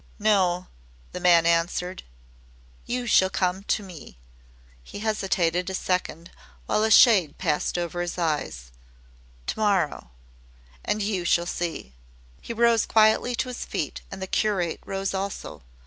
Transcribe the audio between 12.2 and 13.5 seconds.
He rose quietly to